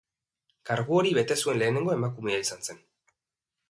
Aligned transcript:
Kargu 0.69 0.97
hori 1.01 1.13
bete 1.19 1.39
zuen 1.45 1.61
lehenengo 1.63 1.97
emakumea 1.99 2.43
izan 2.47 2.69
zen. 2.71 2.85